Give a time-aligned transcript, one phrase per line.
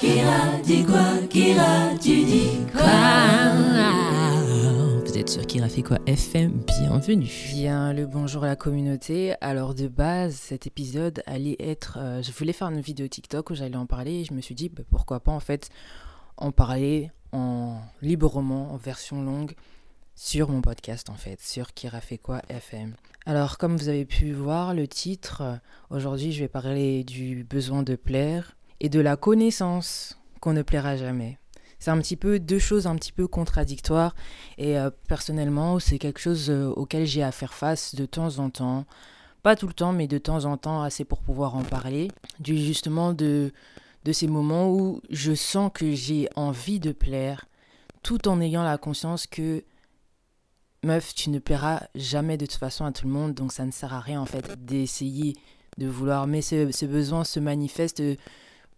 [0.00, 2.80] Kira dit quoi Kira, tu dis quoi?
[5.04, 7.30] Vous êtes sur Kira fait quoi FM Bienvenue.
[7.52, 9.34] Bien le bonjour à la communauté.
[9.42, 11.98] Alors de base, cet épisode allait être...
[12.00, 14.54] euh, je voulais faire une vidéo TikTok où j'allais en parler et je me suis
[14.54, 15.68] dit bah, pourquoi pas en fait
[16.38, 19.52] en parler en librement, en version longue
[20.14, 22.94] sur mon podcast en fait, sur Kira fait quoi FM.
[23.26, 25.56] Alors comme vous avez pu voir le titre, euh,
[25.90, 30.96] aujourd'hui je vais parler du besoin de plaire et de la connaissance qu'on ne plaira
[30.96, 31.38] jamais.
[31.78, 34.14] C'est un petit peu deux choses un petit peu contradictoires
[34.58, 38.50] et euh, personnellement c'est quelque chose euh, auquel j'ai à faire face de temps en
[38.50, 38.84] temps.
[39.42, 42.08] Pas tout le temps mais de temps en temps assez pour pouvoir en parler.
[42.38, 43.52] Du justement de,
[44.04, 47.46] de ces moments où je sens que j'ai envie de plaire
[48.02, 49.64] tout en ayant la conscience que
[50.84, 53.70] meuf, tu ne plairas jamais de toute façon à tout le monde, donc ça ne
[53.70, 55.36] sert à rien en fait d'essayer
[55.78, 56.26] de vouloir.
[56.26, 58.02] Mais ce, ce besoin se manifeste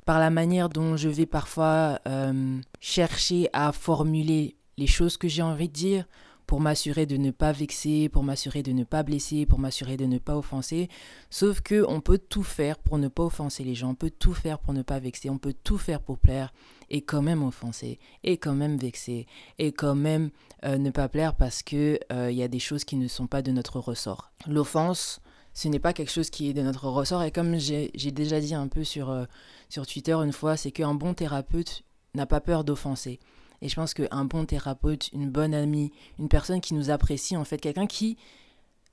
[0.04, 5.42] par la manière dont je vais parfois euh, chercher à formuler les choses que j'ai
[5.42, 6.06] envie de dire
[6.46, 10.04] pour m'assurer de ne pas vexer, pour m'assurer de ne pas blesser, pour m'assurer de
[10.04, 10.88] ne pas offenser.
[11.30, 14.34] Sauf que on peut tout faire pour ne pas offenser les gens, on peut tout
[14.34, 16.52] faire pour ne pas vexer, on peut tout faire pour plaire
[16.90, 19.26] et quand même offenser, et quand même vexer,
[19.58, 20.30] et quand même
[20.64, 23.26] euh, ne pas plaire parce que euh, il y a des choses qui ne sont
[23.26, 24.30] pas de notre ressort.
[24.46, 25.22] L'offense,
[25.54, 28.54] ce n'est pas quelque chose qui est de notre ressort et comme j'ai déjà dit
[28.54, 29.24] un peu sur, euh,
[29.68, 31.82] sur Twitter une fois, c'est qu'un bon thérapeute
[32.14, 33.20] n'a pas peur d'offenser.
[33.60, 37.44] Et je pense qu'un bon thérapeute, une bonne amie, une personne qui nous apprécie, en
[37.44, 38.16] fait, quelqu'un qui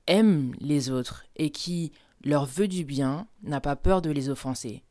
[0.06, 4.84] aime les autres et qui leur veut du bien, n'a pas peur de les offenser.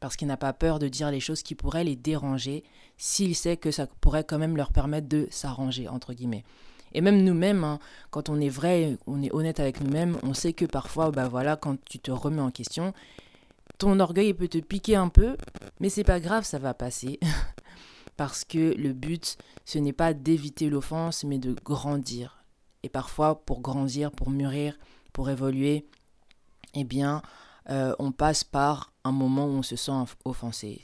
[0.00, 2.64] Parce qu'il n'a pas peur de dire les choses qui pourraient les déranger
[2.98, 6.44] s'il sait que ça pourrait quand même leur permettre de s'arranger, entre guillemets.
[6.92, 7.78] Et même nous-mêmes, hein,
[8.10, 11.56] quand on est vrai, on est honnête avec nous-mêmes, on sait que parfois, bah voilà,
[11.56, 12.92] quand tu te remets en question,
[13.78, 15.36] ton orgueil peut te piquer un peu,
[15.78, 17.18] mais c'est pas grave, ça va passer.
[18.16, 22.44] Parce que le but, ce n'est pas d'éviter l'offense, mais de grandir.
[22.82, 24.78] Et parfois, pour grandir, pour mûrir,
[25.12, 25.86] pour évoluer,
[26.74, 27.22] eh bien,
[27.70, 29.92] euh, on passe par un moment où on se sent
[30.24, 30.82] offensé.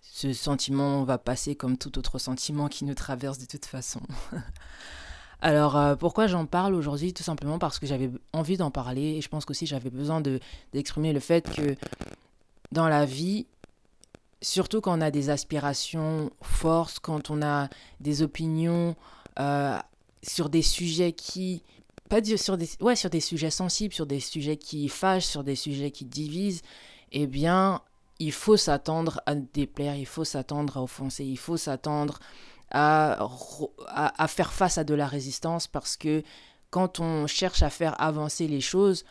[0.00, 4.00] Ce sentiment va passer comme tout autre sentiment qui nous traverse de toute façon.
[5.42, 7.12] Alors, euh, pourquoi j'en parle aujourd'hui?
[7.12, 10.38] Tout simplement parce que j'avais envie d'en parler et je pense qu'aussi j'avais besoin de-
[10.72, 11.74] d'exprimer le fait que
[12.70, 13.46] dans la vie,
[14.40, 18.94] surtout quand on a des aspirations fortes, quand on a des opinions
[19.40, 19.76] euh,
[20.22, 21.64] sur des sujets qui...
[22.08, 25.56] Pas sur des, ouais, sur des sujets sensibles, sur des sujets qui fâchent, sur des
[25.56, 26.62] sujets qui divisent,
[27.10, 27.80] eh bien,
[28.18, 32.20] il faut s'attendre à déplaire, il faut s'attendre à offenser, il faut s'attendre
[32.72, 33.28] à,
[33.88, 36.22] à, faire face à de la résistance parce que
[36.70, 39.04] quand on cherche à faire avancer les choses,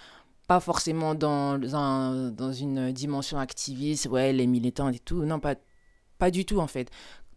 [0.47, 5.55] pas forcément dans, dans une dimension activiste, ouais, les militants et tout, non, pas,
[6.17, 6.89] pas du tout en fait.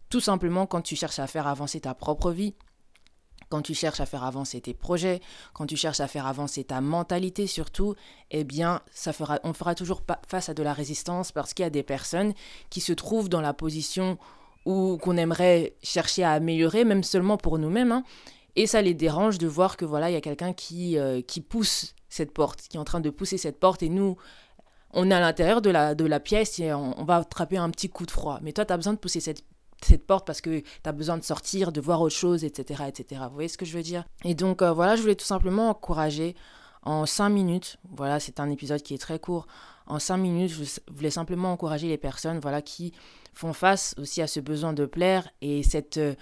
[0.09, 2.55] Tout simplement quand tu cherches à faire avancer ta propre vie,
[3.49, 5.21] quand tu cherches à faire avancer tes projets,
[5.53, 7.95] quand tu cherches à faire avancer ta mentalité surtout,
[8.31, 11.67] eh bien, ça fera, on fera toujours face à de la résistance parce qu'il y
[11.67, 12.33] a des personnes
[12.69, 14.17] qui se trouvent dans la position
[14.65, 18.03] où qu'on aimerait chercher à améliorer, même seulement pour nous-mêmes, hein,
[18.55, 21.41] et ça les dérange de voir que voilà, il y a quelqu'un qui, euh, qui
[21.41, 24.17] pousse cette porte, qui est en train de pousser cette porte, et nous,
[24.91, 27.69] on est à l'intérieur de la, de la pièce et on, on va attraper un
[27.69, 28.39] petit coup de froid.
[28.41, 29.43] Mais toi, tu as besoin de pousser cette,
[29.83, 33.21] cette porte parce que tu as besoin de sortir, de voir autre chose, etc., etc.
[33.27, 34.05] Vous voyez ce que je veux dire?
[34.23, 36.35] Et donc, euh, voilà, je voulais tout simplement encourager
[36.85, 39.47] en 5 minutes, voilà, c'est un épisode qui est très court,
[39.87, 40.63] en 5 minutes, je
[40.93, 42.93] voulais simplement encourager les personnes, voilà, qui
[43.33, 45.97] font face aussi à ce besoin de plaire et cette...
[45.97, 46.15] euh,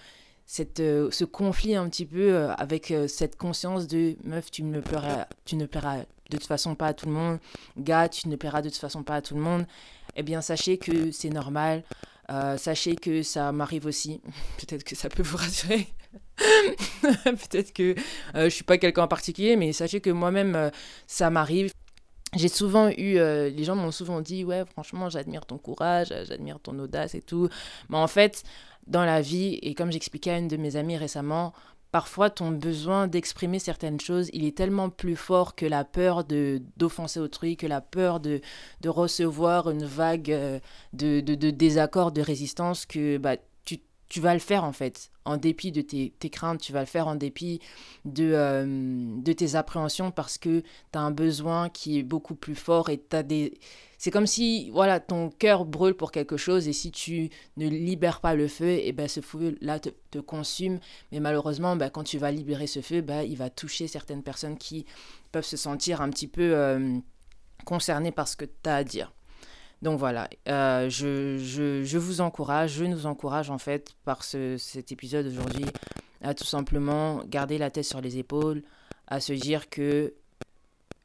[0.45, 4.81] cette, euh, ce conflit un petit peu euh, avec cette conscience de meuf, tu ne
[4.81, 7.39] plairas, tu ne plairas de toute façon pas à tout le monde,
[7.77, 9.65] gars, tu ne plairas de toute façon pas à tout le monde,
[10.17, 11.83] eh bien sachez que c'est normal,
[12.57, 14.19] sachez que ça m'arrive aussi,
[14.57, 15.87] peut-être que ça peut vous rassurer,
[17.23, 17.95] peut-être que
[18.35, 20.69] euh, je suis pas quelqu'un en particulier, mais sachez que moi-même euh,
[21.07, 21.71] ça m'arrive.
[22.35, 26.25] J'ai souvent eu, euh, les gens m'ont souvent dit, ouais, franchement, j'admire ton courage, euh,
[26.25, 27.47] j'admire ton audace et tout.
[27.89, 28.43] Mais en fait,
[28.87, 31.53] dans la vie, et comme j'expliquais à une de mes amies récemment,
[31.91, 36.59] parfois ton besoin d'exprimer certaines choses, il est tellement plus fort que la peur de
[36.75, 38.41] d'offenser autrui, que la peur de,
[38.81, 40.59] de recevoir une vague
[40.93, 43.37] de, de, de désaccord, de résistance, que bah,
[44.13, 45.09] tu, vas le faire en fait.
[45.25, 47.59] En dépit de tes, tes craintes, tu vas le faire en dépit
[48.05, 52.89] de, euh, tes appréhensions parce que tu as un besoin qui est beaucoup plus fort
[52.89, 53.57] et tu des...
[53.97, 58.19] C'est comme si voilà, ton cœur brûle pour quelque chose et si tu ne libères
[58.19, 60.79] pas le feu, et ben ce feu-là te, te consume.
[61.13, 64.57] Mais malheureusement, ben, quand tu vas libérer ce feu, ben, il va toucher certaines personnes
[64.57, 64.85] qui
[65.31, 66.97] peuvent se sentir un petit peu euh,
[67.63, 69.13] concernées par ce que tu as à dire.
[69.83, 75.27] Donc voilà, euh, je, vous encourage, je nous encourage en fait par ce, cet épisode
[75.27, 75.65] aujourd'hui
[76.21, 78.63] à tout simplement garder la tête sur les épaules,
[79.07, 80.13] à se dire que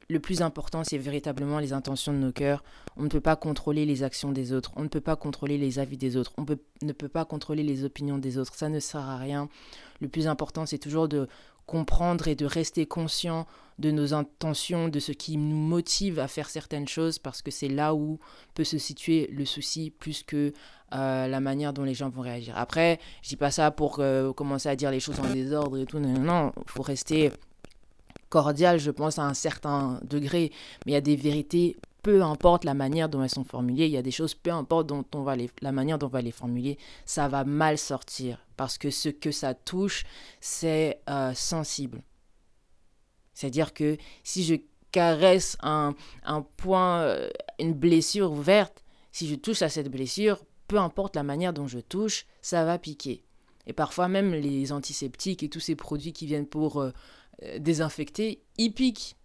[0.07, 2.63] le plus important, c'est véritablement les intentions de nos cœurs.
[2.95, 5.77] On ne peut pas contrôler les actions des autres, on ne peut pas contrôler les
[5.77, 6.45] avis des autres, on
[6.81, 8.55] ne peut pas contrôler les opinions des autres.
[8.55, 9.49] Ça ne sert à rien.
[9.99, 11.27] Le plus important, c'est toujours de
[11.69, 13.45] comprendre et de rester conscient
[13.77, 17.67] de nos intentions, de ce qui nous motive à faire certaines choses, parce que c'est
[17.67, 18.19] là où
[18.55, 20.51] peut se situer le souci plus que
[20.95, 22.57] euh, la manière dont les gens vont réagir.
[22.57, 25.85] Après, je dis pas ça pour euh, commencer à dire les choses en désordre et
[25.85, 25.99] tout.
[25.99, 27.31] Non, non, il faut rester
[28.29, 30.51] cordial, je pense, à un certain degré.
[30.85, 33.91] Mais il y a des vérités, peu importe la manière dont elles sont formulées, il
[33.91, 36.31] y a des choses, peu importe dont on va la manière dont on va les
[36.31, 38.45] formuler, ça va mal sortir.
[38.57, 40.05] Parce que ce que ça touche,
[40.39, 42.03] c'est euh, sensible.
[43.33, 44.55] C'est-à-dire que si je
[44.91, 47.29] caresse un, un point, euh,
[47.59, 51.79] une blessure ouverte, si je touche à cette blessure, peu importe la manière dont je
[51.79, 53.23] touche, ça va piquer.
[53.65, 56.91] Et parfois même les antiseptiques et tous ces produits qui viennent pour euh,
[57.59, 59.15] désinfecter, ils piquent.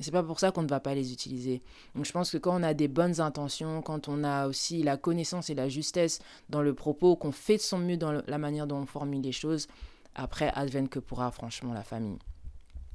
[0.00, 1.62] Et c'est pas pour ça qu'on ne va pas les utiliser.
[1.94, 4.96] Donc je pense que quand on a des bonnes intentions, quand on a aussi la
[4.96, 8.66] connaissance et la justesse dans le propos, qu'on fait de son mieux dans la manière
[8.66, 9.68] dont on formule les choses,
[10.14, 12.18] après advienne que pourra franchement la famille.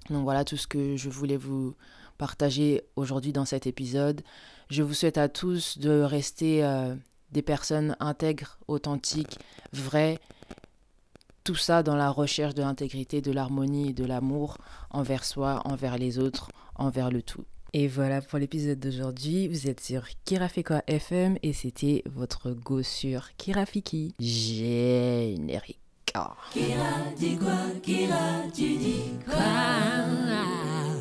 [0.09, 1.75] Donc voilà tout ce que je voulais vous
[2.17, 4.21] partager aujourd'hui dans cet épisode.
[4.69, 6.95] Je vous souhaite à tous de rester euh,
[7.31, 9.37] des personnes intègres, authentiques,
[9.73, 10.19] vraies.
[11.43, 14.57] Tout ça dans la recherche de l'intégrité, de l'harmonie et de l'amour
[14.89, 17.43] envers soi, envers les autres, envers le tout.
[17.73, 19.49] Et voilà pour l'épisode d'aujourd'hui.
[19.49, 24.13] Vous êtes sur Kirafika FM et c'était votre go sur Kirafiki.
[24.19, 25.79] Générique.
[26.53, 27.57] Kira dit quoi?
[27.83, 30.94] Kira tu dis quoi?